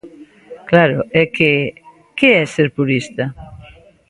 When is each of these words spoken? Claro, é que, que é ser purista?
Claro, 0.69 0.99
é 1.21 1.23
que, 1.35 1.51
que 2.17 2.27
é 2.41 2.43
ser 2.53 2.67
purista? 2.77 3.25